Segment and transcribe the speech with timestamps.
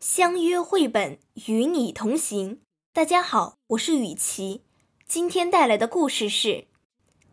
[0.00, 1.18] 相约绘本
[1.48, 2.60] 与你同行。
[2.92, 4.62] 大家好，我是雨琪，
[5.08, 6.68] 今天带来的故事是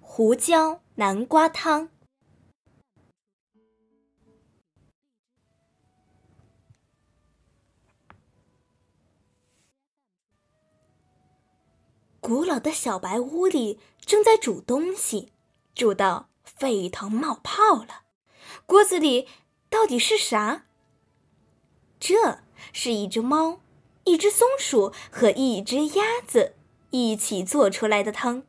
[0.01, 1.89] 胡椒南瓜汤。
[12.19, 15.31] 古老的小白屋里正在煮东西，
[15.75, 18.05] 煮到沸腾冒泡了。
[18.65, 19.27] 锅子里
[19.69, 20.65] 到底是啥？
[21.99, 22.39] 这
[22.73, 23.59] 是一只猫、
[24.03, 26.53] 一只松鼠和一只鸭子
[26.91, 28.43] 一起做出来的汤。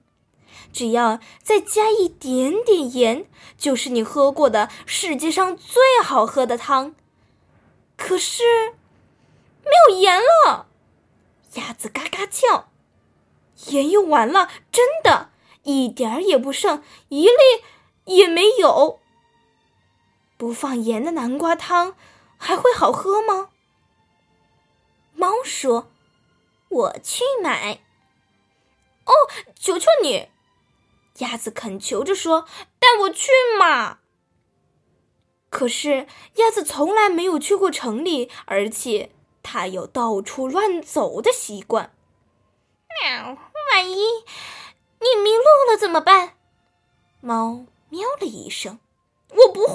[0.73, 6.95] 只要再加一点点盐，就是你喝过的世界上最好喝的汤。
[7.97, 8.43] 可是
[9.65, 10.67] 没有盐了，
[11.55, 12.69] 鸭子嘎嘎叫。
[13.69, 15.31] 盐用完了，真的，
[15.63, 17.65] 一点儿也不剩，一粒
[18.05, 19.01] 也没有。
[20.37, 21.97] 不放盐的南瓜汤
[22.37, 23.49] 还会好喝吗？
[25.17, 25.91] 猫说
[26.69, 27.81] ：“我去买。”
[29.07, 29.13] 哦，
[29.59, 30.29] 求求你！
[31.19, 32.47] 鸭子恳求着说
[32.79, 33.99] ：“带我去嘛！”
[35.49, 39.11] 可是鸭子从来没有去过城里，而且
[39.43, 41.95] 它有到处乱走的习惯。
[43.03, 43.39] 喵！
[43.73, 43.97] 万一
[45.01, 46.37] 你迷路了怎么办？
[47.21, 48.79] 猫喵了一声
[49.31, 49.75] ：“我不会。”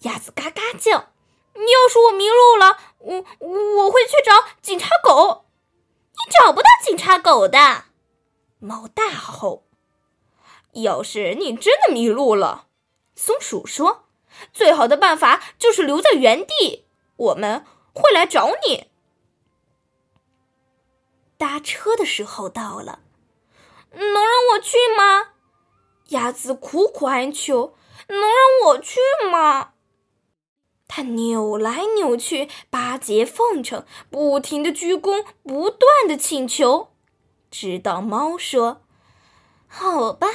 [0.00, 1.11] 鸭子嘎嘎叫
[1.54, 5.46] ：“你要是我迷路了，我我会去找警察狗。”
[6.14, 7.84] 你找不到警察狗的，
[8.58, 9.64] 猫大吼
[10.72, 12.66] ：“要是你真的迷路了，
[13.16, 14.04] 松鼠说，
[14.52, 16.86] 最好的办法就是留在原地，
[17.16, 18.90] 我们会来找你。”
[21.38, 23.00] 搭车的时候到了，
[23.90, 25.30] 能让我去吗？
[26.08, 27.74] 鸭子苦苦哀求
[28.06, 28.28] ：“能让
[28.66, 29.00] 我去
[29.30, 29.72] 吗？”
[30.94, 36.92] 它扭来扭去，巴结奉承，不停的鞠躬，不断的请求，
[37.50, 38.82] 直到猫说
[39.66, 40.28] ：“好吧，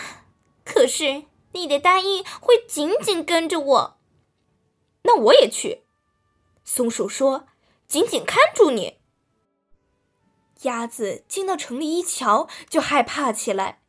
[0.65, 3.97] 可是你得答应会紧紧跟着我。”
[5.05, 5.83] 那我也去。
[6.63, 7.45] 松鼠说
[7.85, 8.97] ：“紧紧看住你。”
[10.63, 13.83] 鸭子进到城里一瞧，就害怕起来。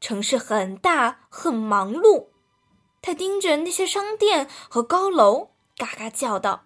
[0.00, 2.30] 城市很大，很忙碌。
[3.00, 6.64] 它盯着那些商店和高楼，嘎嘎叫道：“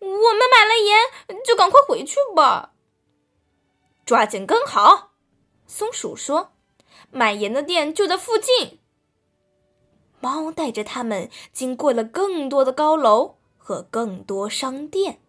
[0.00, 2.72] 我们买了盐，就赶快回去吧。”
[4.04, 5.12] 抓紧跟好，
[5.66, 6.52] 松鼠说
[7.12, 8.80] ：“买盐的店就在附近。”
[10.20, 15.20] 猫带着他们经过了更多的高楼和更多商店。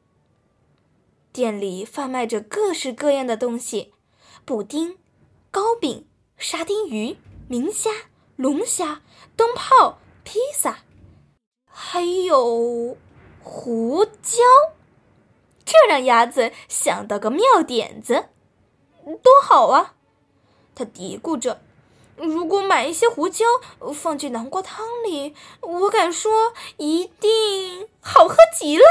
[1.32, 3.94] 店里贩卖着各式各样的东西：
[4.44, 4.98] 布丁、
[5.50, 6.08] 糕饼、
[6.38, 7.16] 沙丁鱼、
[7.48, 7.90] 明虾、
[8.36, 9.02] 龙虾、
[9.38, 10.80] 灯泡、披萨，
[11.66, 12.98] 还有
[13.44, 14.40] 胡椒。
[15.64, 18.30] 这让鸭子想到个妙点子，
[19.06, 19.96] 多好啊！
[20.76, 21.62] 他嘀咕着
[22.18, 23.46] ：“如果买一些胡椒
[23.94, 28.86] 放进南瓜汤里，我敢说一定好喝极了。”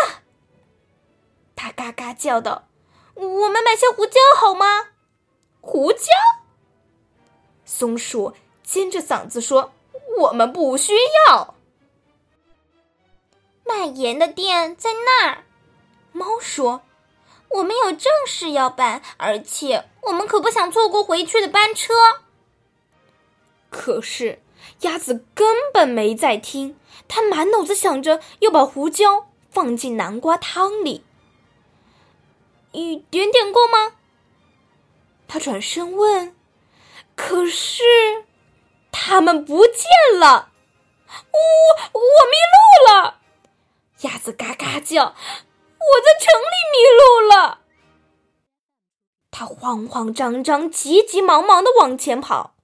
[1.56, 2.68] 他嘎嘎叫道
[3.14, 4.88] ：“我们买些胡椒好吗？”
[5.60, 6.06] 胡椒。
[7.64, 8.32] 松鼠
[8.62, 9.72] 尖着嗓子说
[10.18, 10.94] ：“我们不需
[11.28, 11.54] 要。”
[13.70, 15.44] 卖盐的店在那儿。
[16.10, 16.82] 猫说
[17.50, 21.94] ：“我们有正事要办，而且我们可不想错过回去的班车。”
[23.70, 24.42] 可是
[24.80, 26.76] 鸭子根本没在听，
[27.06, 31.04] 它满脑子想着要把胡椒放进南瓜汤里。
[32.72, 33.92] 一点点够吗？
[35.28, 36.34] 他转身问。
[37.14, 37.84] 可是，
[38.90, 39.84] 他们不见
[40.18, 40.50] 了。
[41.06, 41.38] 我
[41.92, 43.19] 我迷路了！
[44.02, 45.04] 鸭子嘎嘎叫。
[45.04, 47.60] 我在城里迷路了。
[49.30, 52.54] 他慌慌张张、急急忙忙的往前跑。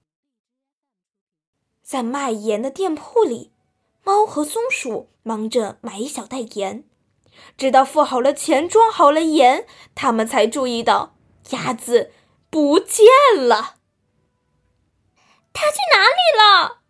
[1.81, 3.51] 在卖盐的店铺里，
[4.03, 6.83] 猫和松鼠忙着买一小袋盐。
[7.57, 11.15] 直到付好了钱，装好了盐，他们才注意到
[11.51, 12.11] 鸭子
[12.49, 13.05] 不见
[13.35, 13.75] 了。
[15.53, 16.81] 它去哪里了？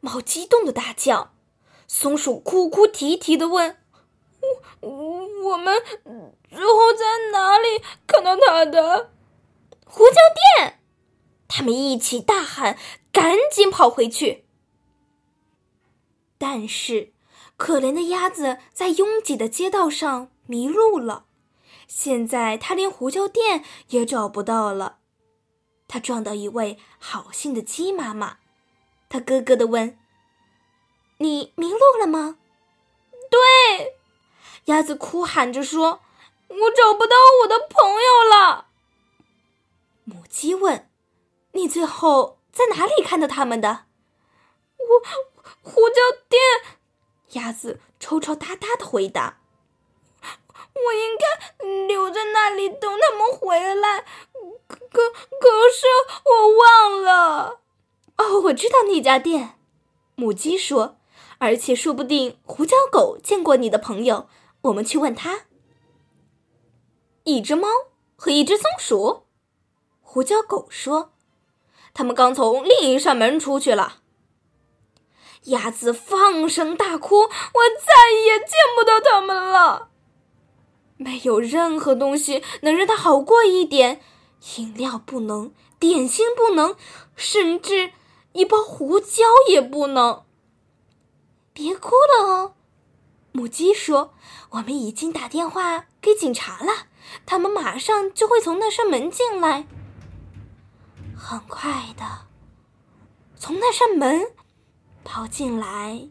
[0.00, 1.32] 猫激动的大叫。
[1.86, 3.78] 松鼠哭哭啼啼的问
[4.80, 5.82] ：“我们
[6.48, 9.10] 最后在哪里看到他的
[9.86, 10.16] 胡椒
[10.56, 10.80] 店？”
[11.48, 12.78] 他们一起大喊，
[13.12, 14.44] 赶紧跑回去。
[16.38, 17.12] 但是。
[17.58, 21.26] 可怜的鸭子在拥挤的街道上迷路了，
[21.86, 24.98] 现在它连胡椒店也找不到了。
[25.86, 28.38] 它撞到一位好心的鸡妈妈，
[29.08, 29.96] 它咯咯的问
[31.18, 32.38] ：“你迷路了吗
[33.30, 33.98] ？”“对。”
[34.66, 36.00] 鸭子哭喊着说
[36.48, 38.66] ：“我找不到我的朋友了。
[40.04, 40.88] 母鸡问
[41.52, 43.86] ：“你最后在哪里看到他们的？”
[44.78, 45.02] 我
[45.62, 45.96] 胡椒
[46.28, 46.40] 店。
[47.32, 49.38] 鸭子抽抽搭搭的回答
[50.22, 54.04] ：“我应该留在那里等他们回来，
[54.68, 55.86] 可可是
[56.24, 57.60] 我忘了。”
[58.18, 59.58] 哦，我知道那家店。
[60.14, 60.98] 母鸡说
[61.38, 64.28] ：“而且说不定胡椒狗见过你的朋友，
[64.62, 65.42] 我们去问他。”
[67.24, 67.68] 一只猫
[68.16, 69.26] 和一只松鼠，
[70.00, 71.12] 胡椒狗说
[71.94, 73.98] ：“他们刚从另一扇门出去了。”
[75.46, 79.90] 鸭子放声大哭：“我再也见不到他们了。
[80.96, 84.00] 没有任何东西能让他好过一点，
[84.56, 86.76] 饮料不能，点心不能，
[87.16, 87.92] 甚至
[88.32, 90.24] 一包胡椒也不能。”
[91.52, 92.54] 别哭了哦，
[93.32, 94.14] 母鸡说
[94.50, 96.86] ：“我们已经打电话给警察了，
[97.26, 99.66] 他们马上就会从那扇门进来。”
[101.16, 102.26] 很快的，
[103.36, 104.34] 从那扇门。
[105.04, 106.08] 跑进来，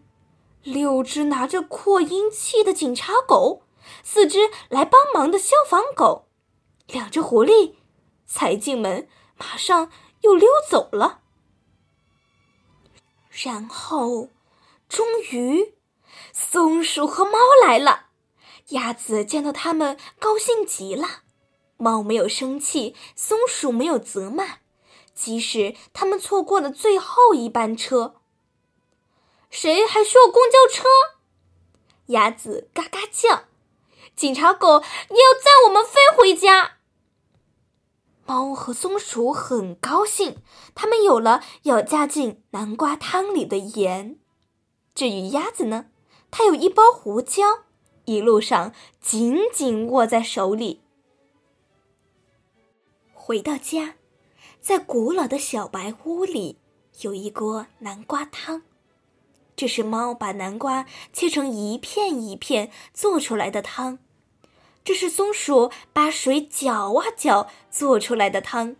[0.64, 3.64] 六只拿着扩音器的警察狗，
[4.04, 6.28] 四只来帮忙的消防狗，
[6.88, 7.76] 两只狐狸
[8.26, 9.08] 才进门，
[9.38, 9.90] 马上
[10.22, 11.22] 又溜走了。
[13.30, 14.28] 然后，
[14.90, 15.76] 终于，
[16.34, 18.08] 松鼠和猫来了。
[18.70, 21.24] 鸭子见到他们，高兴极了。
[21.78, 24.60] 猫没有生气，松鼠没有责骂，
[25.14, 28.16] 即使他们错过了最后一班车。
[29.50, 30.84] 谁还需要公交车？
[32.08, 33.46] 鸭子嘎嘎叫。
[34.16, 36.78] 警察狗也要载我们飞回家。
[38.26, 40.38] 猫和松鼠很高兴，
[40.76, 44.20] 它们有了要加进南瓜汤里的盐。
[44.94, 45.88] 至于鸭子呢，
[46.32, 47.44] 他有一包胡椒，
[48.06, 50.82] 一路上紧紧握在手里。
[53.14, 53.96] 回到家，
[54.62, 56.58] 在古老的小白屋里，
[57.02, 58.64] 有一锅南瓜汤。
[59.56, 64.00] 这是猫把南瓜切成一片一片做出来的汤，
[64.84, 68.76] 这是松鼠把水搅啊搅做出来的汤，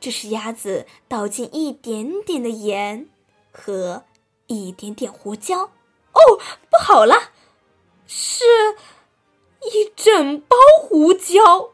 [0.00, 3.08] 这是鸭子倒进一点点的盐
[3.52, 4.04] 和
[4.48, 5.70] 一点点胡椒。
[6.14, 6.40] 哦，
[6.70, 7.32] 不好了，
[8.06, 8.44] 是
[9.60, 11.70] 一整包胡椒。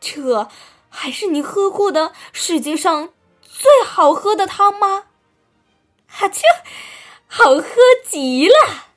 [0.00, 0.48] 这
[0.90, 3.12] 还是你喝过的世界上
[3.42, 5.06] 最好喝的汤吗？
[6.06, 6.42] 哈啾，
[7.26, 7.64] 好喝
[8.06, 8.93] 极了！